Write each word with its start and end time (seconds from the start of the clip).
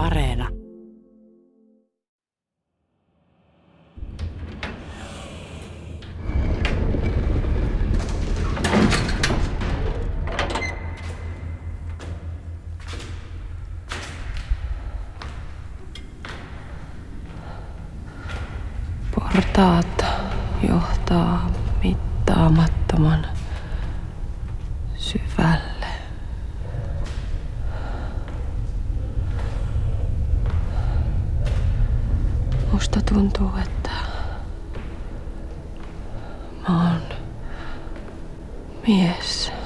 Areena. 0.00 0.48
Portaat 19.12 19.99
Yes. 38.90 39.59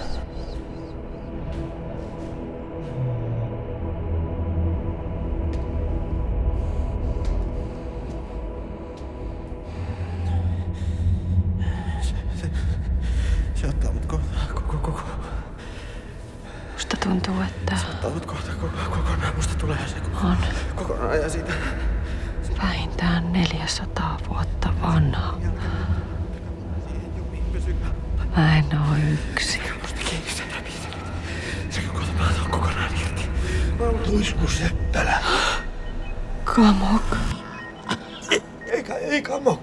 Ei, 38.94 39.04
ei, 39.04 39.10
ei 39.10 39.22
kamo. 39.22 39.58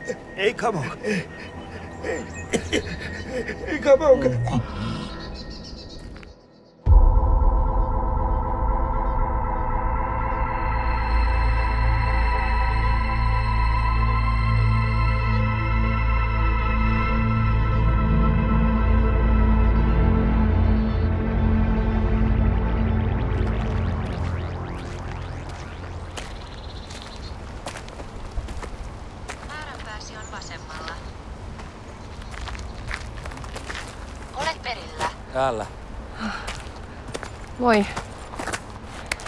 Ei 3.68 3.80
kamo. 3.80 4.18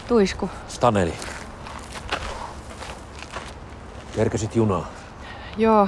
Tuisku. 0.07 0.49
Staneli. 0.67 1.13
Kerkesit 4.15 4.55
junaa. 4.55 4.87
Joo, 5.57 5.87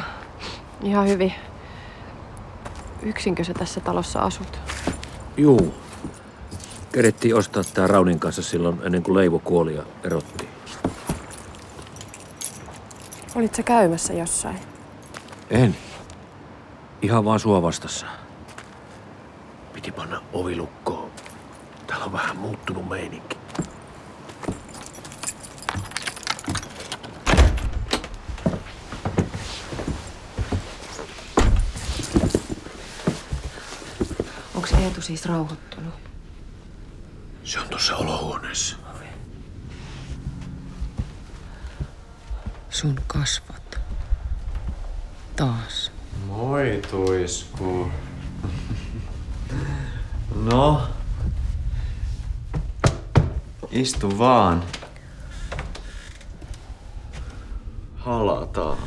ihan 0.81 1.07
hyvin. 1.07 1.33
Yksinkö 3.03 3.43
sä 3.43 3.53
tässä 3.53 3.79
talossa 3.81 4.19
asut? 4.19 4.59
Juu. 5.37 5.73
Kerettiin 6.91 7.35
ostaa 7.35 7.63
tää 7.63 7.87
Raunin 7.87 8.19
kanssa 8.19 8.43
silloin 8.43 8.81
ennen 8.83 9.03
kuin 9.03 9.15
Leivo 9.15 9.39
kuoli 9.39 9.75
ja 9.75 9.83
erottiin. 10.03 10.49
Olit 13.35 13.55
sä 13.55 13.63
käymässä 13.63 14.13
jossain? 14.13 14.59
En. 15.49 15.77
Ihan 17.01 17.25
vaan 17.25 17.39
sua 17.39 17.61
vastassa. 17.61 18.05
Piti 19.73 19.91
panna 19.91 20.21
ovi 20.33 20.55
lukkoon. 20.55 21.11
Täällä 21.87 22.05
on 22.05 22.13
vähän 22.13 22.37
muuttunut 22.37 22.89
meininki. 22.89 23.34
Onko 34.65 34.83
Eetu 34.83 35.01
siis 35.01 35.25
rauhoittunut? 35.25 35.93
Se 37.43 37.59
on 37.59 37.69
tuossa 37.69 37.95
olohuoneessa. 37.95 38.75
Sun 42.69 42.99
kasvot. 43.07 43.79
Taas. 45.35 45.91
Moi 46.25 46.81
Tuisku. 46.91 47.91
No. 50.35 50.87
Istu 53.71 54.19
vaan. 54.19 54.63
Halataan. 57.95 58.77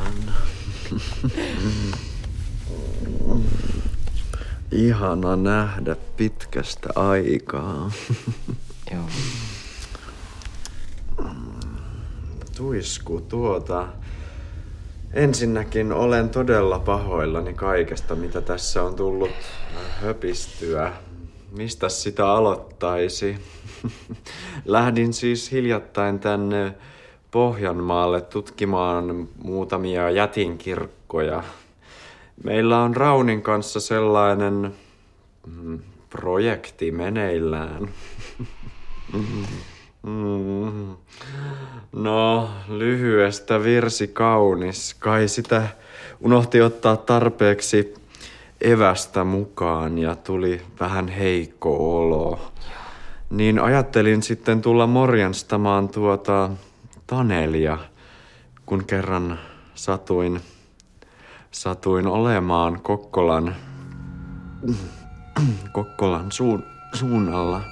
Ihana 4.78 5.37
nähdä 5.37 5.97
pitkästä 6.16 6.89
aikaa. 6.94 7.91
Joo. 8.93 9.05
Tuisku, 12.56 13.21
tuota... 13.21 13.88
Ensinnäkin 15.12 15.93
olen 15.93 16.31
todella 16.31 16.78
pahoillani 16.78 17.55
kaikesta, 17.55 18.17
mitä 18.17 18.41
tässä 18.41 18.83
on 18.83 18.94
tullut 18.94 19.31
höpistyä. 20.00 20.93
Mistä 21.56 21.88
sitä 21.88 22.31
aloittaisi? 22.31 23.37
Lähdin 24.65 25.12
siis 25.12 25.53
hiljattain 25.53 26.19
tänne 26.21 26.75
Pohjanmaalle 27.31 28.21
tutkimaan 28.21 29.28
muutamia 29.43 30.11
jätinkirkkoja. 30.11 31.43
Meillä 32.44 32.82
on 32.82 32.97
Raunin 32.97 33.43
kanssa 33.43 33.81
sellainen 33.81 34.75
mm, 35.47 35.78
projekti 36.10 36.91
meneillään. 36.91 37.88
Mm. 40.03 40.97
No, 41.93 42.50
lyhyestä 42.69 43.62
virsi 43.62 44.09
kaunis. 44.09 44.97
Kai 44.99 45.28
sitä 45.28 45.69
unohti 46.21 46.60
ottaa 46.60 46.97
tarpeeksi 46.97 47.94
evästä 48.60 49.25
mukaan 49.25 49.99
ja 49.99 50.16
tuli 50.16 50.60
vähän 50.81 51.09
heikko 51.09 51.99
olo. 52.00 52.53
Niin 53.31 53.59
ajattelin 53.59 54.22
sitten 54.22 54.62
tulla 54.62 54.87
morjanstamaan 54.87 55.88
tuota 55.88 56.50
Tanelia, 57.06 57.78
kun 58.66 58.84
kerran 58.84 59.38
satuin, 59.75 60.41
satuin 61.51 62.07
olemaan 62.07 62.81
Kokkolan, 62.83 63.57
Kokkolan 65.73 66.33
suun, 66.33 66.65
suunnalla. 66.93 67.63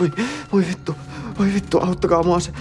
Voi, 0.00 0.12
voi 0.52 0.64
vittu, 0.68 0.94
voi 1.38 1.54
vittu, 1.54 1.78
auttakaa 1.78 2.22
mua 2.22 2.40
se. 2.40 2.52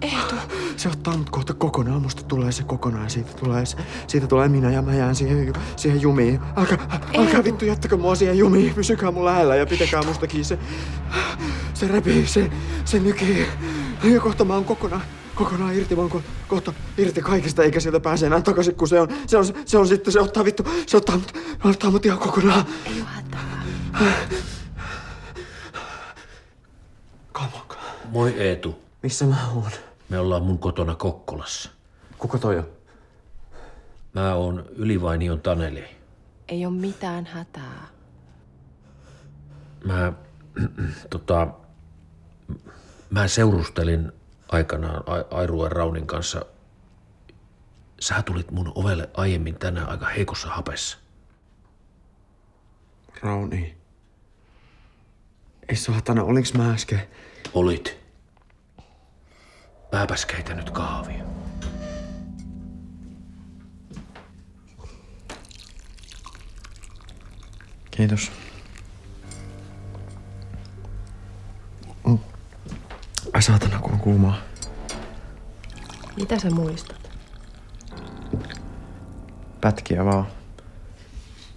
Eetu. 0.00 0.34
Se 0.76 0.88
ottaa 0.88 1.16
mut 1.16 1.30
kohta 1.30 1.54
kokonaan, 1.54 2.02
musta 2.02 2.22
tulee 2.22 2.52
se 2.52 2.62
kokonaan, 2.62 3.10
siitä 3.10 3.30
tulee, 3.32 3.66
se, 3.66 3.76
siitä 4.06 4.26
tulee 4.26 4.48
minä 4.48 4.70
ja 4.70 4.82
mä 4.82 4.94
jään 4.94 5.14
siihen, 5.14 5.52
siihen 5.76 6.00
jumiin. 6.00 6.40
Älkää, 6.56 7.00
älkää 7.18 7.44
vittu, 7.44 7.64
jättäkö 7.64 7.96
mua 7.96 8.14
siihen 8.14 8.38
jumiin, 8.38 8.74
pysykää 8.74 9.10
mun 9.10 9.24
lähellä 9.24 9.56
ja 9.56 9.66
pitäkää 9.66 10.02
musta 10.02 10.26
kiinni. 10.26 10.44
Se, 10.44 10.58
se 11.74 11.88
repii, 11.88 12.26
se, 12.26 12.50
se 12.84 12.98
nykii. 12.98 13.46
Ja 14.04 14.20
kohta 14.20 14.44
mä 14.44 14.54
oon 14.54 14.64
kokonaan, 14.64 15.02
kokonaan 15.36 15.74
irti, 15.74 15.94
mä 15.94 16.00
oon 16.00 16.10
ko, 16.10 16.22
kohta 16.48 16.72
irti 16.98 17.22
kaikesta, 17.22 17.62
eikä 17.62 17.80
sieltä 17.80 18.00
pääse 18.00 18.26
enää 18.26 18.40
takaisin, 18.40 18.74
kun 18.74 18.88
se 18.88 19.00
on, 19.00 19.08
se 19.26 19.36
on, 19.36 19.44
se 19.64 19.78
on 19.78 19.88
sitten, 19.88 20.12
se 20.12 20.20
ottaa 20.20 20.44
vittu, 20.44 20.62
se 20.86 20.96
ottaa 20.96 21.16
mut, 21.16 21.32
ottaa 21.64 21.90
mut 21.90 22.06
ihan 22.06 22.18
kokonaan. 22.18 22.66
Ei 22.86 23.04
Moi 28.16 28.34
Eetu. 28.40 28.82
missä 29.02 29.26
mä 29.26 29.48
oon? 29.54 29.70
Me 30.08 30.18
ollaan 30.18 30.42
mun 30.42 30.58
kotona 30.58 30.94
Kokkolassa. 30.94 31.70
Kuka 32.18 32.38
toi 32.38 32.58
on? 32.58 32.68
Mä 34.12 34.34
oon 34.34 34.64
Ylivainion 34.76 35.40
Taneli. 35.40 35.84
Ei 36.48 36.64
oo 36.64 36.70
mitään 36.70 37.26
hätää. 37.26 37.88
Mä, 39.84 40.12
tota, 41.10 41.48
mä 43.10 43.28
seurustelin 43.28 44.12
aikanaan 44.48 45.04
Airuen 45.30 45.72
Raunin 45.72 46.06
kanssa. 46.06 46.46
Sä 48.00 48.22
tulit 48.22 48.50
mun 48.50 48.72
ovelle 48.74 49.10
aiemmin 49.14 49.58
tänään 49.58 49.88
aika 49.88 50.06
heikossa 50.06 50.48
hapessa. 50.48 50.98
Rauni. 53.22 53.76
Ei 55.68 55.76
saatana, 55.76 56.22
oliks 56.22 56.54
mä 56.54 56.72
äsken? 56.72 57.02
Olit. 57.54 57.98
Pääpäs 59.90 60.26
keitä 60.26 60.54
nyt 60.54 60.70
kahvia. 60.70 61.24
Kiitos. 67.90 68.32
Ai 73.36 73.42
saatana, 73.42 73.78
kun 73.78 73.92
on 73.92 73.98
kuumaa. 74.00 74.36
Mitä 76.16 76.38
sä 76.38 76.50
muistat? 76.50 77.10
Pätkiä 79.60 80.04
vaan. 80.04 80.26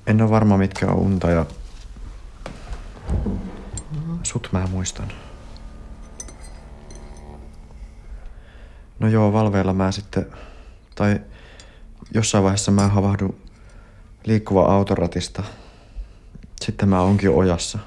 En 0.07 0.21
ole 0.21 0.29
varma, 0.29 0.57
mitkä 0.57 0.87
on 0.87 0.95
unta 0.95 1.29
ja... 1.29 1.45
Sut 4.23 4.49
mä 4.51 4.67
muistan. 4.71 5.07
No 8.99 9.07
joo, 9.07 9.33
valveilla 9.33 9.73
mä 9.73 9.91
sitten... 9.91 10.25
Tai 10.95 11.21
jossain 12.13 12.43
vaiheessa 12.43 12.71
mä 12.71 12.87
havahdun 12.87 13.41
liikkuva 14.25 14.65
autoratista. 14.65 15.43
Sitten 16.61 16.89
mä 16.89 17.01
onkin 17.01 17.29
ojassa. 17.29 17.79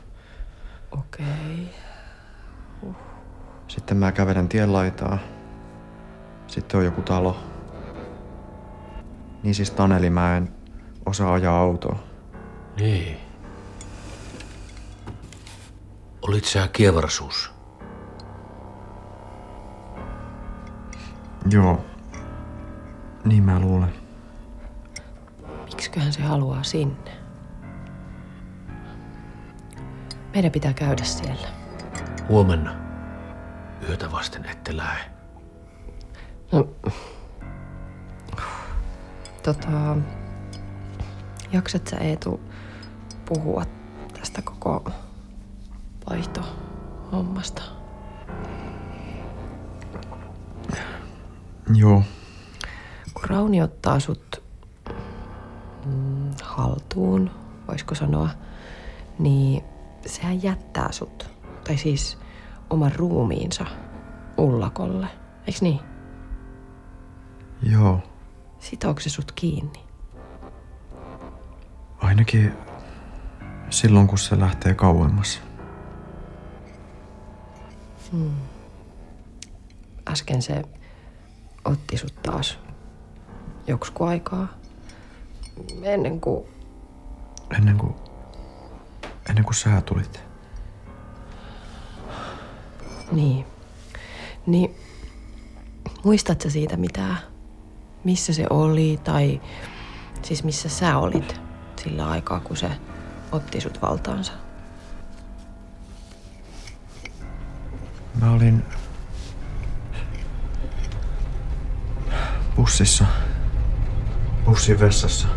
Okei. 0.93 1.27
Sitten 3.73 3.97
mä 3.97 4.13
kävelen 4.13 4.49
tien 4.49 4.73
laitaa. 4.73 5.19
Sitten 6.47 6.79
on 6.79 6.85
joku 6.85 7.03
talo. 7.03 7.37
Niin 9.43 9.55
siis 9.55 9.71
Taneli 9.71 10.11
mä 10.11 10.37
en 10.37 10.55
osaa 11.07 11.33
ajaa 11.33 11.59
autoa. 11.59 11.99
Niin. 12.81 13.17
Olit 16.23 16.45
sä 16.45 16.69
kievarsuus? 16.73 17.53
Joo. 21.51 21.85
Niin 23.25 23.43
mä 23.43 23.61
luulen. 23.61 23.93
Miksiköhän 25.65 26.13
se 26.13 26.23
haluaa 26.23 26.63
sinne? 26.63 27.11
Meidän 30.35 30.53
pitää 30.53 30.73
käydä 30.73 31.05
siellä. 31.05 31.49
Huomenna. 32.29 32.82
Yötä 33.89 34.13
vasten 34.13 34.45
ette 34.45 34.77
lähe. 34.77 35.11
No, 36.53 36.69
tota, 39.43 39.97
jaksat 41.53 41.87
sä 41.87 41.97
Eetu 41.97 42.41
puhua 43.25 43.65
tästä 44.21 44.43
koko 44.43 44.91
vaihtohommasta? 46.11 47.63
Joo. 51.75 52.03
Kun 53.15 53.25
Rauni 53.25 53.63
ottaa 53.63 54.01
sut 54.01 54.43
mm, 55.87 56.31
haltuun, 56.43 57.31
voisiko 57.69 57.95
sanoa, 57.95 58.29
niin 59.19 59.65
sehän 60.07 60.43
jättää 60.43 60.93
sut, 60.93 61.31
tai 61.65 61.77
siis 61.77 62.19
oman 62.73 62.93
ruumiinsa 62.97 63.67
ullakolle, 64.39 65.07
eiks 65.47 65.63
niin? 65.63 65.81
Joo. 67.63 68.01
Sitooko 68.59 69.01
se 69.01 69.11
sut 69.11 69.33
kiinni? 69.33 69.85
Ainakin 71.99 72.53
silloin, 73.71 74.07
kun 74.07 74.19
se 74.19 74.41
lähtee 74.41 74.75
kauemmas. 74.75 75.43
Äsken 80.09 80.43
se 80.43 80.63
otti 81.65 81.97
sut 81.99 82.23
taas 82.23 82.59
joksikin 83.67 84.07
aikaa. 84.07 84.49
Ennen 85.83 86.21
kuin... 86.21 86.45
Ennen 87.57 87.79
kuin... 87.79 87.95
Ennen 89.29 89.45
kuin 89.45 89.55
sä 89.55 89.81
tulit. 89.81 90.32
Niin. 93.13 93.45
Niin 94.47 94.75
muistat 96.05 96.41
sä 96.41 96.51
siitä 96.51 96.77
mitään? 96.77 97.19
Missä 98.05 98.33
se 98.33 98.47
oli 98.51 99.01
tai 99.05 99.41
siis 100.23 100.45
missä 100.45 100.69
sä 100.69 100.99
olit 100.99 101.41
sillä 101.83 102.09
aikaa, 102.09 102.41
kun 102.41 102.57
se 102.57 102.71
otti 103.33 103.61
sut 103.61 103.83
valtaansa? 103.83 104.33
Mä 108.21 108.33
olin... 108.33 108.65
Bussissa. 112.57 113.05
Bussin 114.45 114.81
vessassa. 114.81 115.29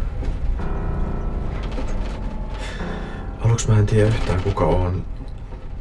Aluksi 3.41 3.69
mä 3.71 3.79
en 3.79 3.85
tiedä 3.85 4.07
yhtään 4.07 4.43
kuka 4.43 4.65
on. 4.65 5.05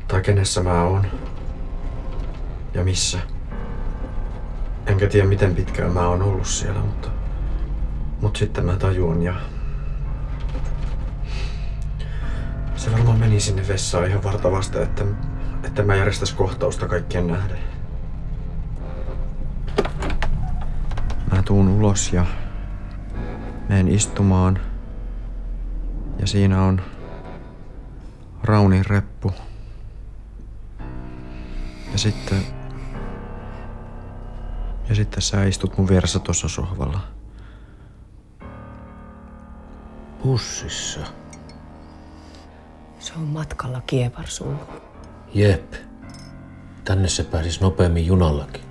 Tai 0.09 0.23
kenessä 0.23 0.63
mä 0.63 0.83
oon. 0.83 1.07
Ja 2.75 2.85
missä. 2.85 3.19
Enkä 4.87 5.07
tiedä 5.07 5.29
miten 5.29 5.55
pitkään 5.55 5.93
mä 5.93 6.09
oon 6.09 6.23
ollut 6.23 6.47
siellä, 6.47 6.81
mutta... 6.81 7.09
Mut 8.21 8.37
sitten 8.37 8.67
mä 8.67 8.77
tajuan 8.77 9.23
ja... 9.23 9.35
Se 12.77 12.93
varmaan 12.93 13.19
meni 13.19 13.41
sinne 13.41 13.69
vessaan 13.69 14.09
ihan 14.09 14.25
vartavasta, 14.25 14.83
että, 14.83 15.05
että 15.65 15.83
mä 15.83 15.95
järjestäis 15.95 16.33
kohtausta 16.33 16.89
kaikkien 16.89 17.27
nähden. 17.27 17.59
Mä 21.33 21.43
tuun 21.43 21.69
ulos 21.69 22.13
ja 22.13 22.27
menen 23.69 23.89
istumaan. 23.89 24.59
Ja 26.19 26.27
siinä 26.27 26.63
on 26.63 26.81
Raunin 28.43 28.87
reppu. 28.87 29.33
Ja 31.93 31.99
sitten... 31.99 32.54
Ja 34.89 34.95
sitten 34.95 35.23
sä 35.23 35.45
istut 35.45 35.79
mun 35.79 35.89
vieressä 35.89 36.19
tuossa 36.19 36.49
sohvalla. 36.49 37.01
Bussissa. 40.23 41.01
Se 42.99 43.13
on 43.17 43.23
matkalla 43.23 43.81
Kievarsuun. 43.81 44.61
Jep. 45.35 45.75
Tänne 46.85 47.09
se 47.09 47.25
pääsis 47.25 47.61
nopeammin 47.61 48.07
junallakin. 48.07 48.63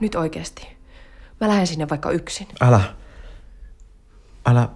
Nyt 0.00 0.14
oikeasti. 0.14 0.76
Mä 1.40 1.48
lähden 1.48 1.66
sinne 1.66 1.88
vaikka 1.88 2.10
yksin. 2.10 2.48
Älä. 2.60 2.80
Älä. 4.46 4.68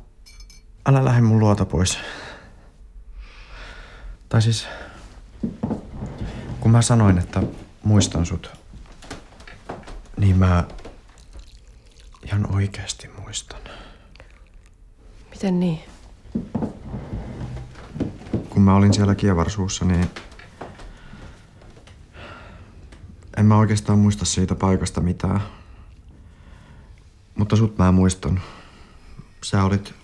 Älä 0.87 1.05
lähde 1.05 1.21
mun 1.21 1.41
luota 1.41 1.65
pois. 1.65 1.99
Tai 4.29 4.43
siis... 4.43 4.69
Kun 6.61 6.71
mä 6.71 6.83
sanoin, 6.83 7.19
että 7.19 7.43
muistan 7.89 8.27
sut, 8.27 8.51
niin 10.17 10.39
mä 10.39 10.65
ihan 12.25 12.55
oikeasti 12.55 13.09
muistan. 13.09 13.61
Miten 15.31 15.61
niin? 15.61 15.81
Kun 18.49 18.63
mä 18.63 18.77
olin 18.77 18.95
siellä 18.95 19.15
kievarsuussa, 19.15 19.85
niin 19.85 20.11
en 23.37 23.47
mä 23.47 23.57
oikeastaan 23.57 23.99
muista 23.99 24.25
siitä 24.25 24.55
paikasta 24.55 25.01
mitään. 25.01 25.41
Mutta 27.35 27.57
sut 27.57 27.79
mä 27.79 27.93
muistan. 27.93 28.41
Sä 29.45 29.65
olit... 29.65 29.95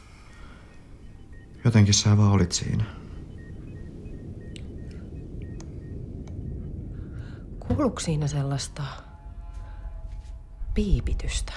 Jotenkin 1.64 1.94
sä 1.94 2.16
vaan 2.16 2.32
olit 2.32 2.52
siinä. 2.52 2.84
Kuuluuko 7.74 8.00
siinä 8.00 8.26
sellaista 8.26 8.82
piipitystä? 10.74 11.52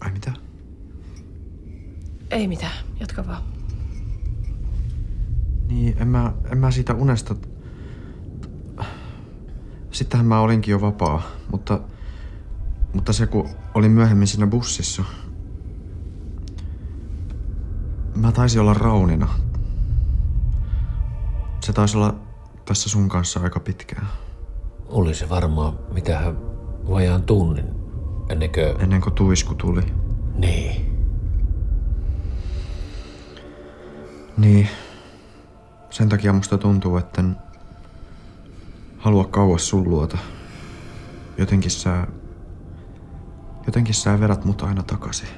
Ai 0.00 0.10
mitä? 0.10 0.32
Ei 2.30 2.48
mitään, 2.48 2.84
jatka 3.00 3.26
vaan. 3.26 3.42
Niin, 5.68 5.96
en 5.98 6.08
mä, 6.08 6.32
en 6.50 6.58
mä 6.58 6.70
siitä 6.70 6.94
unesta... 6.94 7.34
Sittenhän 9.90 10.26
mä 10.26 10.40
olinkin 10.40 10.72
jo 10.72 10.80
vapaa, 10.80 11.22
mutta... 11.52 11.80
Mutta 12.94 13.12
se 13.12 13.26
kun 13.26 13.48
olin 13.74 13.90
myöhemmin 13.90 14.26
siinä 14.26 14.46
bussissa... 14.46 15.04
Mä 18.16 18.32
taisin 18.32 18.60
olla 18.60 18.74
Raunina. 18.74 19.28
Se 21.60 21.72
taisi 21.72 21.96
olla 21.96 22.14
tässä 22.64 22.88
sun 22.88 23.08
kanssa 23.08 23.40
aika 23.40 23.60
pitkään. 23.60 24.06
Oli 24.94 25.14
se 25.14 25.28
varmaan 25.28 25.78
mitähän 25.92 26.38
vajaan 26.90 27.22
tunnin 27.22 27.64
ennen 28.28 28.52
kuin... 28.52 28.82
Ennen 28.82 29.00
kuin 29.00 29.14
tuisku 29.14 29.54
tuli. 29.54 29.82
Niin. 30.34 30.96
Niin. 34.36 34.68
Sen 35.90 36.08
takia 36.08 36.32
musta 36.32 36.58
tuntuu, 36.58 36.96
että 36.96 37.20
en 37.20 37.36
halua 38.98 39.24
kauas 39.24 39.68
sun 39.68 39.90
luota. 39.90 40.18
Jotenkin 41.38 41.70
sä... 41.70 42.06
Jotenkin 43.66 43.94
sä 43.94 44.20
vedät 44.20 44.44
mut 44.44 44.62
aina 44.62 44.82
takaisin. 44.82 45.28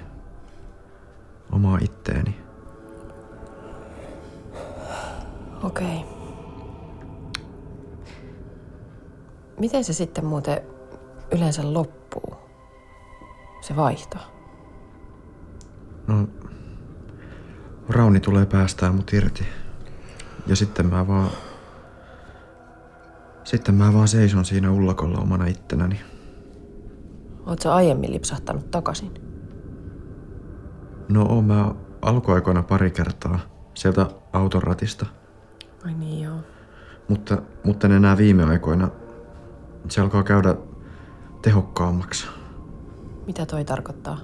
Omaa 1.53 1.79
itteeni. 1.81 2.37
Okei. 5.63 6.16
Miten 9.61 9.85
se 9.85 9.93
sitten 9.93 10.25
muuten 10.25 10.61
yleensä 11.33 11.73
loppuu? 11.73 12.37
Se 13.61 13.77
vaihto. 13.77 14.19
No, 16.07 16.29
Rauni 17.89 18.21
tulee 18.21 18.47
päästää 18.47 18.93
mut 18.93 19.13
irti. 19.13 19.47
Ja 20.47 20.57
sitten 20.57 20.87
mä 20.87 21.07
vaan... 21.07 21.31
Sitten 23.45 23.75
mä 23.75 23.93
vaan 23.93 24.09
seison 24.09 24.45
siinä 24.45 24.73
ullakolla 24.73 25.19
omana 25.19 25.47
ittenäni. 25.47 26.01
Oot 27.47 27.61
sä 27.63 27.75
aiemmin 27.75 28.13
lipsahtanut 28.13 28.71
takaisin? 28.71 29.15
No 31.09 31.27
oon 31.29 31.45
mä 31.45 31.75
alkuaikoina 32.03 32.63
pari 32.63 32.91
kertaa 32.91 33.39
sieltä 33.75 34.07
auton 34.33 34.63
ratista. 34.63 35.07
Ai 35.85 35.95
niin 35.95 36.23
joo. 36.23 36.37
Mutta, 37.09 37.43
mutta 37.65 37.87
en 37.87 37.93
enää 37.93 38.17
viime 38.17 38.45
aikoina. 38.45 38.89
Se 39.89 40.01
alkaa 40.01 40.23
käydä 40.23 40.57
tehokkaammaksi. 41.43 42.27
Mitä 43.27 43.47
toi 43.47 43.65
tarkoittaa? 43.65 44.19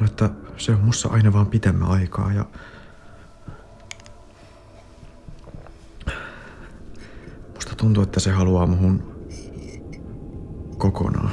No 0.00 0.06
että 0.06 0.30
se 0.56 0.72
on 0.72 0.80
mussa 0.80 1.08
aina 1.08 1.32
vaan 1.32 1.46
pitemmän 1.46 1.88
aikaa 1.88 2.32
ja... 2.32 2.44
Musta 7.54 7.74
tuntuu, 7.76 8.02
että 8.02 8.20
se 8.20 8.30
haluaa 8.30 8.66
muhun 8.66 9.02
kokonaan. 10.78 11.30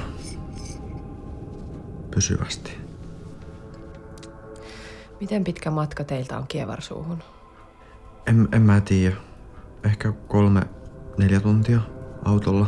Pysyvästi. 2.15 2.77
Miten 5.19 5.43
pitkä 5.43 5.71
matka 5.71 6.03
teiltä 6.03 6.37
on 6.37 6.47
Kievarsuuhun? 6.47 7.23
En, 8.27 8.47
en 8.51 8.61
mä 8.61 8.81
tiedä. 8.81 9.15
Ehkä 9.83 10.11
kolme, 10.27 10.61
neljä 11.17 11.39
tuntia 11.39 11.81
autolla. 12.25 12.67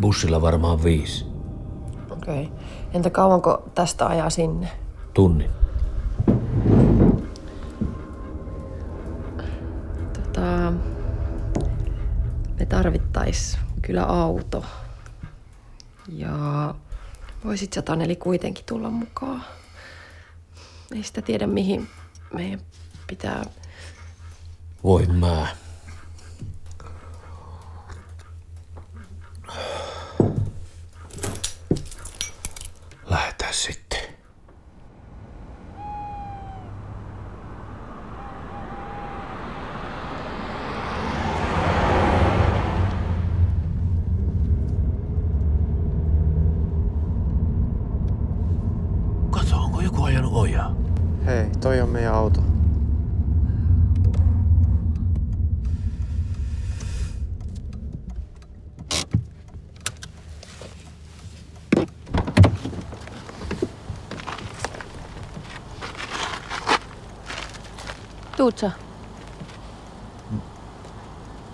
Bussilla 0.00 0.42
varmaan 0.42 0.84
viisi. 0.84 1.26
Okei. 2.10 2.42
Okay. 2.44 2.58
Entä 2.94 3.10
kauanko 3.10 3.70
tästä 3.74 4.06
ajaa 4.06 4.30
sinne? 4.30 4.68
Tunnin. 5.14 5.50
Tota, 10.12 10.72
me 12.58 12.66
tarvittais 12.68 13.58
kyllä 13.82 14.04
auto. 14.04 14.64
Ja 16.08 16.74
voisit 17.44 17.72
sä 17.72 17.82
Taneli 17.82 18.16
kuitenkin 18.16 18.64
tulla 18.64 18.90
mukaan. 18.90 19.44
Ei 20.94 21.02
sitä 21.02 21.22
tiedä 21.22 21.46
mihin 21.46 21.88
meidän 22.32 22.60
pitää. 23.06 23.44
Voi 24.84 25.06
mä. 25.06 25.46
Lähetään 33.10 33.54
sitten. 33.54 34.00
Katso, 49.30 49.56
onko 49.56 49.80
joku 49.80 50.02
ajanut 50.02 50.32
ojaa? 50.34 50.74
Hei, 51.26 51.50
toi 51.60 51.80
on 51.80 51.88
meidän 51.88 52.14
auto. 52.14 52.40
Tuut 68.36 68.58
sä? 68.58 68.70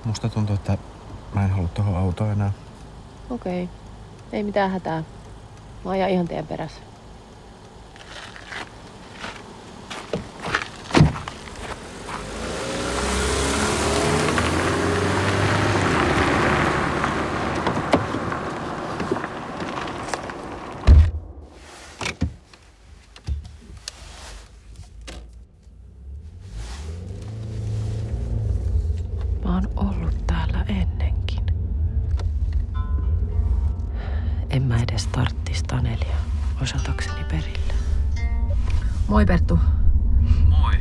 Musta 0.04 0.28
tuntuu, 0.28 0.54
että 0.54 0.78
mä 1.34 1.44
en 1.44 1.50
halua 1.50 1.68
tuohon 1.68 1.96
autoon 1.96 2.30
enää. 2.32 2.52
Okei. 3.30 3.64
Okay. 3.64 3.76
Ei 4.32 4.42
mitään 4.42 4.70
hätää. 4.70 5.04
Mä 5.84 5.90
ajan 5.90 6.10
ihan 6.10 6.28
teidän 6.28 6.46
perässä. 6.46 6.89
Oon 29.60 29.88
ollut 29.88 30.26
täällä 30.26 30.64
ennenkin. 30.68 31.40
En 34.50 34.62
mä 34.62 34.76
edes 34.76 35.06
tarttis 35.06 35.62
Tanelia 35.62 36.16
osatakseni 36.62 37.24
perille. 37.24 37.74
Moi 39.08 39.26
Perttu. 39.26 39.58
Moi, 40.48 40.74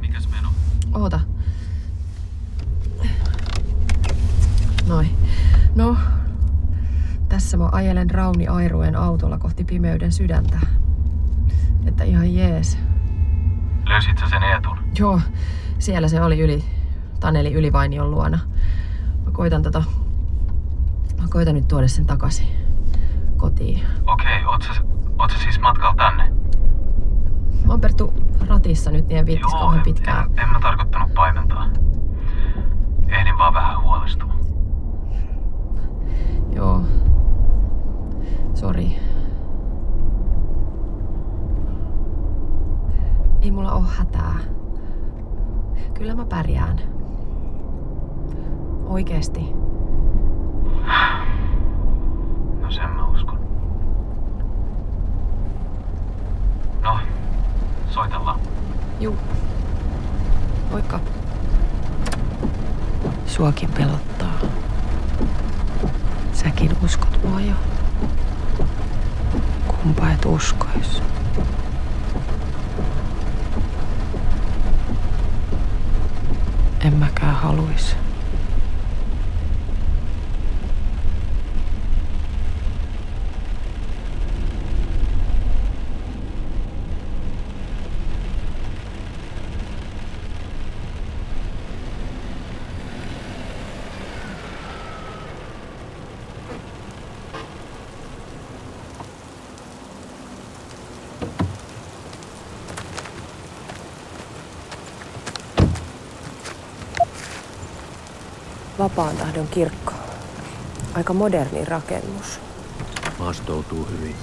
mikäs 0.00 0.28
meno? 0.30 0.48
Oota. 0.94 1.20
Noi. 4.86 5.06
No, 5.74 5.96
tässä 7.28 7.56
mä 7.56 7.68
ajelen 7.72 8.10
Rauni 8.10 8.48
Airueen 8.48 8.96
autolla 8.96 9.38
kohti 9.38 9.64
pimeyden 9.64 10.12
sydäntä. 10.12 10.58
Että 11.86 12.04
ihan 12.04 12.34
jees. 12.34 12.78
Löysit 13.86 14.18
sä 14.18 14.28
sen 14.28 14.42
Eetun? 14.42 14.78
Joo, 14.98 15.20
siellä 15.78 16.08
se 16.08 16.22
oli 16.22 16.40
yli, 16.40 16.64
Taneli 17.20 17.52
Ylivainion 17.54 18.10
luona. 18.10 18.38
Mä 19.24 19.30
koitan 19.32 19.62
tota, 19.62 19.82
mä 21.20 21.28
koitan 21.30 21.54
nyt 21.54 21.68
tuoda 21.68 21.88
sen 21.88 22.06
takaisin 22.06 22.48
kotiin. 23.36 23.80
Okei, 24.06 24.44
oot 24.44 24.62
sä, 24.62 24.82
oot 25.18 25.30
sä 25.30 25.38
siis 25.38 25.60
matkalla 25.60 25.94
tänne? 25.94 26.32
Mä 27.66 27.72
oon 27.72 27.80
Perttu 27.80 28.12
ratissa 28.48 28.90
nyt, 28.90 29.08
niin 29.08 29.18
en 29.18 29.26
viittis 29.26 29.52
kauhean 29.52 29.82
pitkään. 29.82 30.30
en, 30.32 30.38
en 30.38 30.48
mä 30.48 30.60
tarkoittanut 30.60 31.14
paimentaa. 31.14 31.66
Ehdin 33.08 33.38
vaan 33.38 33.54
vähän 33.54 33.82
huolestua. 33.82 34.34
Joo. 36.52 36.82
Sori. 38.54 38.98
Ei 43.42 43.50
mulla 43.50 43.72
oo 43.72 43.84
hätää. 43.98 44.34
Kyllä 45.94 46.14
mä 46.14 46.24
pärjään. 46.24 46.78
Oikeesti. 48.88 49.40
No 52.60 52.70
sen 52.70 52.90
mä 52.90 53.08
uskon. 53.08 53.38
No, 56.82 56.98
soitellaan. 57.90 58.40
Juu. 59.00 59.16
Moikka. 60.70 61.00
Suakin 63.26 63.70
pelottaa. 63.72 64.38
Säkin 66.32 66.76
uskot 66.84 67.24
mua 67.24 67.40
jo. 67.40 67.54
Kumpa 69.66 70.10
et 70.10 70.24
uskois. 70.24 71.02
En 76.80 76.94
mäkään 76.96 77.34
haluis. 77.34 77.96
Vapaan 108.78 109.16
tahdon 109.16 109.48
kirkko. 109.48 109.92
Aika 110.94 111.12
moderni 111.12 111.64
rakennus. 111.64 112.40
Maastoutuu 113.18 113.88
hyvin. 113.90 114.16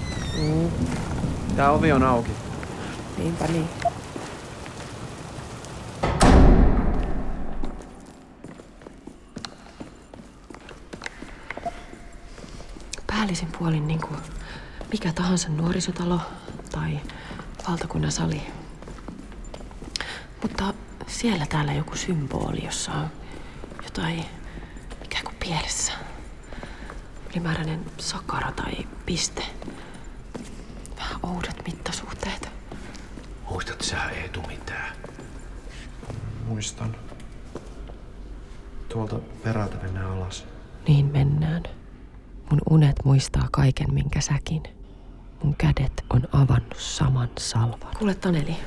Tää 1.55 1.71
ovi 1.71 1.91
on 1.91 2.03
auki. 2.03 2.31
Niinpä 3.17 3.45
niin. 3.47 3.67
Päällisin 13.07 13.50
puolin 13.59 13.88
niin 13.88 14.01
kuin 14.01 14.19
mikä 14.91 15.13
tahansa 15.13 15.50
nuorisotalo 15.50 16.19
tai 16.71 17.00
valtakunnan 17.69 18.12
sali. 18.12 18.41
Mutta 20.41 20.74
siellä 21.07 21.45
täällä 21.45 21.74
joku 21.74 21.95
symboli, 21.95 22.65
jossa 22.65 22.91
on 22.91 23.07
jotain 23.83 24.25
pielessä. 25.45 25.93
Ylimääräinen 27.31 27.85
sakara 27.97 28.51
tai 28.51 28.73
piste. 29.05 29.43
Vähän 30.97 31.19
oudot 31.23 31.65
mittasuhteet. 31.65 32.49
Muistat 33.49 33.81
sä 33.81 34.09
Eetu 34.09 34.41
mitään? 34.41 34.95
Muistan. 36.45 36.95
Tuolta 38.89 39.19
perältä 39.43 39.77
mennään 39.81 40.11
alas. 40.11 40.45
Niin 40.87 41.05
mennään. 41.05 41.63
Mun 42.49 42.61
unet 42.69 42.95
muistaa 43.03 43.47
kaiken, 43.51 43.93
minkä 43.93 44.21
säkin. 44.21 44.63
Mun 45.43 45.55
kädet 45.55 46.05
on 46.09 46.27
avannut 46.31 46.75
saman 46.77 47.29
salvan. 47.37 47.95
Kuule 47.97 48.15
Taneli, 48.15 48.57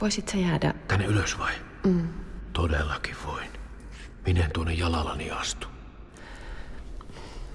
voisit 0.00 0.28
sä 0.28 0.38
jäädä... 0.38 0.74
Tänne 0.88 1.04
ylös 1.04 1.38
vai? 1.38 1.52
Mm. 1.84 2.08
Todellakin 2.52 3.16
voin. 3.26 3.61
Minä 4.26 4.44
en 4.44 4.50
tuonne 4.52 4.74
jalallani 4.74 5.30
astu. 5.30 5.66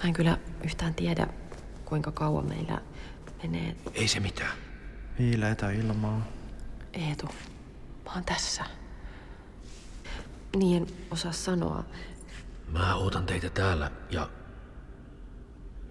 Mä 0.02 0.04
en 0.04 0.12
kyllä 0.12 0.38
yhtään 0.64 0.94
tiedä, 0.94 1.26
kuinka 1.84 2.12
kauan 2.12 2.48
meillä 2.48 2.80
menee. 3.42 3.76
Ei 3.94 4.08
se 4.08 4.20
mitään. 4.20 4.56
Viileitä 5.18 5.70
ilmaa. 5.70 6.26
Eetu, 6.92 7.26
mä 8.04 8.12
oon 8.12 8.24
tässä. 8.24 8.64
Niin 10.56 10.82
en 10.82 10.88
osaa 11.10 11.32
sanoa. 11.32 11.84
Mä 12.68 12.94
ootan 12.94 13.26
teitä 13.26 13.50
täällä 13.50 13.90
ja... 14.10 14.28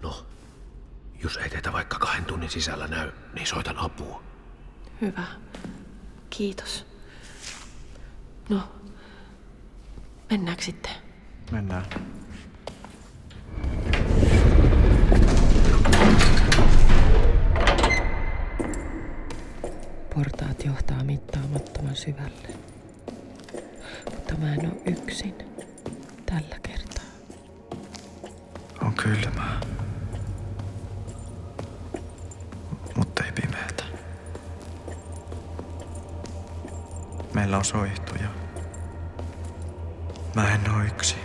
No, 0.02 0.26
jos 1.22 1.36
ei 1.36 1.50
teitä 1.50 1.72
vaikka 1.72 1.98
kahden 1.98 2.24
tunnin 2.24 2.50
sisällä 2.50 2.86
näy, 2.86 3.12
niin 3.34 3.46
soitan 3.46 3.78
apua. 3.78 4.22
Hyvä. 5.00 5.24
Kiitos. 6.30 6.86
No, 8.48 8.68
mennäänkö 10.30 10.62
sitten? 10.62 10.92
Mennään. 11.52 11.84
Portaat 20.14 20.64
johtaa 20.64 21.04
mittaamattoman 21.04 21.96
syvälle. 21.96 22.48
Mutta 24.14 24.34
mä 24.36 24.54
en 24.54 24.66
oo 24.66 24.82
yksin. 24.86 25.34
Tällä 26.26 26.56
kertaa. 26.62 27.04
On 28.82 28.94
kylmää. 28.94 29.60
Mutta 32.96 33.24
ei 33.24 33.32
pimeätä. 33.32 33.84
Meillä 37.34 37.56
on 37.58 37.64
soihtuja. 37.64 38.28
Mä 40.38 40.54
en 40.54 40.70
oo 40.70 40.82
yksi. 40.82 41.16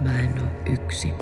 Mä 0.00 0.18
en 0.18 0.42
oo 0.42 0.72
yksin. 0.72 1.14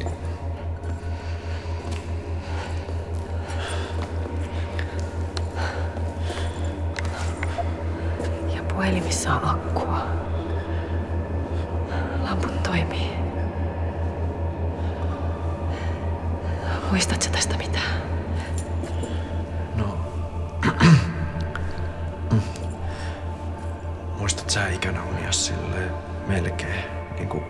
Melkein 26.43 26.85
niinku 27.19 27.41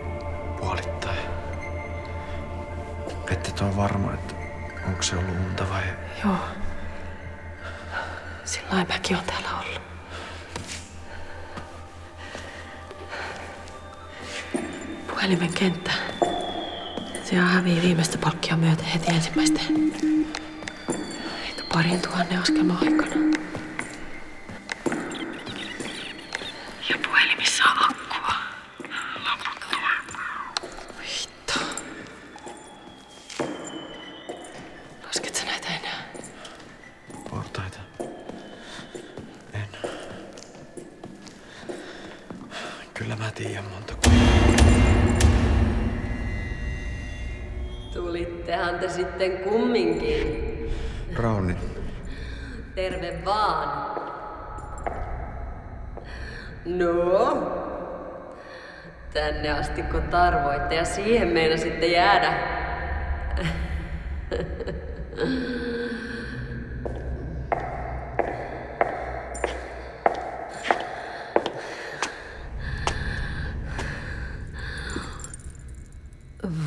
puolittain? 0.59 1.17
Ette 3.31 3.49
et 3.49 3.61
ole 3.61 3.75
varma, 3.75 4.13
että 4.13 4.35
onko 4.87 5.03
se 5.03 5.15
ollut 5.15 5.35
unta 5.49 5.69
vai... 5.69 5.83
Joo. 6.23 6.37
Sillä 8.45 8.85
mäkin 8.89 9.17
on 9.17 9.23
täällä 9.23 9.49
ollut. 9.59 9.81
Puhelimen 15.07 15.53
kenttä. 15.53 15.91
Se 17.23 17.35
hävii 17.35 17.81
viimeistä 17.81 18.17
palkkia 18.17 18.57
myöten 18.57 18.85
heti 18.85 19.11
ensimmäisten. 19.11 19.93
Parin 21.73 22.01
tuhannen 22.01 22.39
askelman 22.39 22.77
aikana. 22.81 23.15
Ja 26.89 26.97
puhelimissa 27.05 27.63
on 27.63 27.77
akkua. 27.83 28.33
Lamput 29.25 29.63
Hitto. 31.03 31.53
Lasket 35.03 35.35
sä 35.35 35.45
näitä 35.45 35.67
enää? 35.67 36.03
Portaita. 37.29 37.79
En. 39.53 39.67
Kyllä 43.35 43.49
mä 43.49 43.63
tiedän 43.63 43.63
monta 43.73 43.93
kuin... 44.03 44.15
Tulittehan 47.93 48.79
te 48.79 48.89
sitten 48.89 49.37
kumminkin. 49.37 50.53
Rauni. 51.15 51.55
Terve 52.75 53.25
vaan. 53.25 53.93
No? 56.65 57.51
Tänne 59.13 59.51
asti 59.51 59.83
kun 59.83 60.03
tarvoitte 60.03 60.75
ja 60.75 60.85
siihen 60.85 61.27
meinasitte 61.27 61.87
jäädä. 61.87 62.33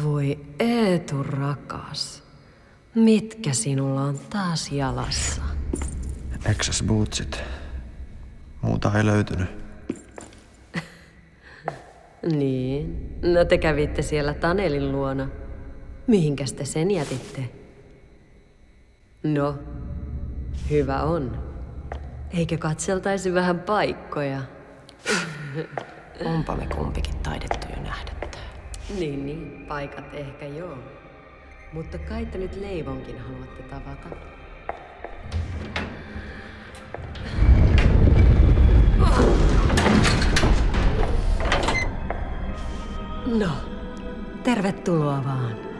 Voi 0.02 0.38
Eetu 0.58 1.22
rakas. 1.86 2.22
Mitkä 2.94 3.52
sinulla 3.52 4.02
on 4.02 4.18
taas 4.18 4.72
jalassa? 4.72 5.42
Exas 6.44 6.82
bootsit. 6.86 7.42
Muuta 8.62 8.92
ei 8.98 9.06
löytynyt. 9.06 9.48
Niin. 12.32 13.18
No 13.22 13.44
te 13.44 13.58
kävitte 13.58 14.02
siellä 14.02 14.34
Tanelin 14.34 14.92
luona. 14.92 15.28
Mihinkäs 16.06 16.52
te 16.52 16.64
sen 16.64 16.90
jätitte? 16.90 17.50
No, 19.22 19.58
hyvä 20.70 21.02
on. 21.02 21.42
Eikö 22.30 22.58
katseltaisi 22.58 23.34
vähän 23.34 23.60
paikkoja? 23.60 24.42
Onpa 26.34 26.56
me 26.56 26.66
kumpikin 26.66 27.16
taidettu 27.16 27.66
jo 27.76 27.82
nähdä 27.82 28.12
tää. 28.20 28.40
Niin, 28.98 29.26
niin, 29.26 29.66
paikat 29.68 30.14
ehkä 30.14 30.46
joo. 30.46 30.78
Mutta 31.72 31.98
kai 31.98 32.26
te 32.26 32.38
nyt 32.38 32.56
Leivonkin 32.56 33.18
haluatte 33.18 33.62
tavata. 33.62 34.08
No, 43.26 43.50
tervetuloa 44.42 45.24
vaan. 45.24 45.75